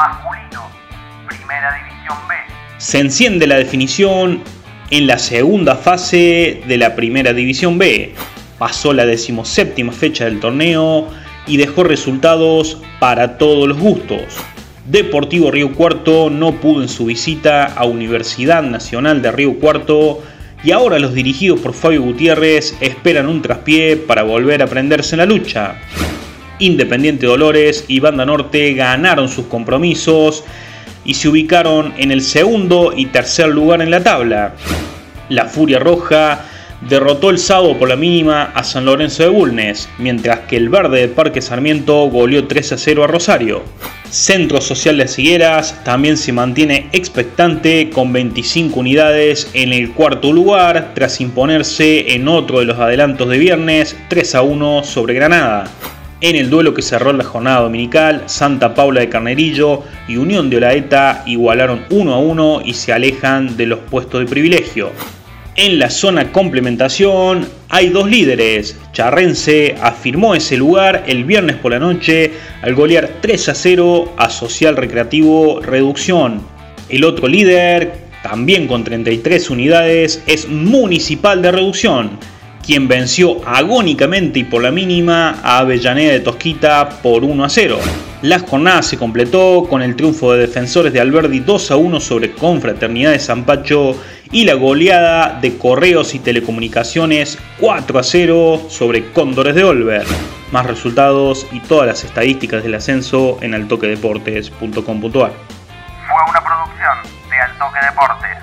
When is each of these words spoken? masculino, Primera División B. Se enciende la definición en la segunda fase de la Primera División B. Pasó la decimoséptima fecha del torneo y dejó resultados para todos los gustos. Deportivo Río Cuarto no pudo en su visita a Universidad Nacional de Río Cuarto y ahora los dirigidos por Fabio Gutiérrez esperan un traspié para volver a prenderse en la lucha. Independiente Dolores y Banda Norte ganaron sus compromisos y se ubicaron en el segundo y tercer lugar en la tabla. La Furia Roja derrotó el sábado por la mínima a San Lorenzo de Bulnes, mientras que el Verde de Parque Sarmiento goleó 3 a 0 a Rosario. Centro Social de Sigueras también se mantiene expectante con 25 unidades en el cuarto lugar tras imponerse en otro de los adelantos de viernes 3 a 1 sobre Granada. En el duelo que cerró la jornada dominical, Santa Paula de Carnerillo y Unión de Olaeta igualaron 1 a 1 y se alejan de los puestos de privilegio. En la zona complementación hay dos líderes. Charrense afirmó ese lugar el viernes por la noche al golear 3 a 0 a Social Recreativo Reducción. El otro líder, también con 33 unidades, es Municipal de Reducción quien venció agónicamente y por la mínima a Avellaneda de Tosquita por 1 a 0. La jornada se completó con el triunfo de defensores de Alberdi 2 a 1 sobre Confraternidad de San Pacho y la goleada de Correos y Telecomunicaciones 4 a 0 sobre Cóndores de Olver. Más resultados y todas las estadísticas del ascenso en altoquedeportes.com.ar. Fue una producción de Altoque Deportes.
masculino, 0.00 0.70
Primera 1.28 1.74
División 1.74 2.16
B. 2.26 2.34
Se 2.78 2.98
enciende 2.98 3.46
la 3.46 3.56
definición 3.56 4.42
en 4.90 5.06
la 5.06 5.18
segunda 5.18 5.76
fase 5.76 6.62
de 6.66 6.76
la 6.78 6.96
Primera 6.96 7.34
División 7.34 7.76
B. 7.76 8.14
Pasó 8.58 8.94
la 8.94 9.04
decimoséptima 9.04 9.92
fecha 9.92 10.24
del 10.24 10.40
torneo 10.40 11.08
y 11.46 11.58
dejó 11.58 11.84
resultados 11.84 12.80
para 12.98 13.36
todos 13.36 13.68
los 13.68 13.78
gustos. 13.78 14.22
Deportivo 14.86 15.50
Río 15.50 15.74
Cuarto 15.74 16.30
no 16.30 16.52
pudo 16.52 16.82
en 16.82 16.88
su 16.88 17.04
visita 17.04 17.66
a 17.66 17.84
Universidad 17.84 18.62
Nacional 18.62 19.20
de 19.20 19.32
Río 19.32 19.58
Cuarto 19.58 20.22
y 20.64 20.72
ahora 20.72 20.98
los 20.98 21.12
dirigidos 21.12 21.60
por 21.60 21.74
Fabio 21.74 22.02
Gutiérrez 22.02 22.74
esperan 22.80 23.28
un 23.28 23.42
traspié 23.42 23.98
para 23.98 24.22
volver 24.22 24.62
a 24.62 24.66
prenderse 24.66 25.14
en 25.14 25.18
la 25.18 25.26
lucha. 25.26 25.76
Independiente 26.60 27.26
Dolores 27.26 27.84
y 27.88 27.98
Banda 27.98 28.24
Norte 28.24 28.74
ganaron 28.74 29.28
sus 29.28 29.46
compromisos 29.46 30.44
y 31.04 31.14
se 31.14 31.28
ubicaron 31.28 31.92
en 31.96 32.12
el 32.12 32.22
segundo 32.22 32.92
y 32.96 33.06
tercer 33.06 33.48
lugar 33.48 33.82
en 33.82 33.90
la 33.90 34.02
tabla. 34.02 34.54
La 35.28 35.46
Furia 35.46 35.78
Roja 35.78 36.44
derrotó 36.88 37.30
el 37.30 37.38
sábado 37.38 37.78
por 37.78 37.88
la 37.88 37.96
mínima 37.96 38.52
a 38.54 38.64
San 38.64 38.84
Lorenzo 38.84 39.22
de 39.22 39.28
Bulnes, 39.28 39.88
mientras 39.98 40.40
que 40.40 40.56
el 40.56 40.68
Verde 40.68 41.00
de 41.00 41.08
Parque 41.08 41.42
Sarmiento 41.42 42.04
goleó 42.08 42.46
3 42.46 42.72
a 42.72 42.78
0 42.78 43.04
a 43.04 43.06
Rosario. 43.06 43.62
Centro 44.10 44.60
Social 44.60 44.98
de 44.98 45.06
Sigueras 45.06 45.84
también 45.84 46.16
se 46.16 46.32
mantiene 46.32 46.88
expectante 46.92 47.90
con 47.90 48.12
25 48.12 48.80
unidades 48.80 49.48
en 49.54 49.72
el 49.72 49.92
cuarto 49.92 50.32
lugar 50.32 50.92
tras 50.94 51.20
imponerse 51.20 52.14
en 52.14 52.26
otro 52.26 52.58
de 52.58 52.64
los 52.64 52.78
adelantos 52.78 53.28
de 53.28 53.38
viernes 53.38 53.96
3 54.08 54.34
a 54.34 54.42
1 54.42 54.82
sobre 54.84 55.14
Granada. 55.14 55.70
En 56.22 56.36
el 56.36 56.50
duelo 56.50 56.74
que 56.74 56.82
cerró 56.82 57.14
la 57.14 57.24
jornada 57.24 57.60
dominical, 57.60 58.24
Santa 58.26 58.74
Paula 58.74 59.00
de 59.00 59.08
Carnerillo 59.08 59.84
y 60.06 60.18
Unión 60.18 60.50
de 60.50 60.58
Olaeta 60.58 61.22
igualaron 61.24 61.86
1 61.88 62.12
a 62.12 62.18
1 62.18 62.62
y 62.66 62.74
se 62.74 62.92
alejan 62.92 63.56
de 63.56 63.64
los 63.64 63.78
puestos 63.78 64.20
de 64.20 64.26
privilegio. 64.26 64.90
En 65.56 65.78
la 65.78 65.88
zona 65.88 66.30
complementación 66.30 67.48
hay 67.70 67.88
dos 67.88 68.10
líderes. 68.10 68.76
Charrense 68.92 69.76
afirmó 69.80 70.34
ese 70.34 70.58
lugar 70.58 71.04
el 71.06 71.24
viernes 71.24 71.56
por 71.56 71.72
la 71.72 71.78
noche 71.78 72.32
al 72.60 72.74
golear 72.74 73.08
3 73.22 73.48
a 73.48 73.54
0 73.54 74.12
a 74.18 74.28
Social 74.28 74.76
Recreativo 74.76 75.60
Reducción. 75.62 76.42
El 76.90 77.04
otro 77.04 77.28
líder, 77.28 77.94
también 78.22 78.66
con 78.66 78.84
33 78.84 79.48
unidades, 79.48 80.22
es 80.26 80.46
Municipal 80.50 81.40
de 81.40 81.50
Reducción 81.50 82.18
quien 82.64 82.88
venció 82.88 83.40
agónicamente 83.46 84.40
y 84.40 84.44
por 84.44 84.62
la 84.62 84.70
mínima 84.70 85.40
a 85.42 85.58
Avellaneda 85.58 86.12
de 86.12 86.20
Tosquita 86.20 86.88
por 87.02 87.24
1 87.24 87.44
a 87.44 87.48
0. 87.48 87.78
La 88.22 88.38
jornada 88.38 88.82
se 88.82 88.98
completó 88.98 89.66
con 89.68 89.80
el 89.80 89.96
triunfo 89.96 90.32
de 90.32 90.40
defensores 90.40 90.92
de 90.92 91.00
Alberdi 91.00 91.40
2 91.40 91.70
a 91.70 91.76
1 91.76 92.00
sobre 92.00 92.32
Confraternidad 92.32 93.12
de 93.12 93.18
San 93.18 93.44
Pacho 93.44 93.96
y 94.30 94.44
la 94.44 94.54
goleada 94.54 95.38
de 95.40 95.56
Correos 95.56 96.14
y 96.14 96.18
Telecomunicaciones 96.18 97.38
4 97.58 97.98
a 97.98 98.02
0 98.02 98.66
sobre 98.68 99.10
Cóndores 99.12 99.54
de 99.54 99.64
Olver. 99.64 100.04
Más 100.52 100.66
resultados 100.66 101.46
y 101.50 101.60
todas 101.60 101.86
las 101.86 102.04
estadísticas 102.04 102.62
del 102.62 102.74
ascenso 102.74 103.38
en 103.40 103.54
altoquedeportes.com.ar. 103.54 105.32
Fue 106.10 106.22
una 106.28 106.44
producción 106.44 106.98
de 107.30 107.40
Altoque 107.40 107.78
Deportes. 107.86 108.39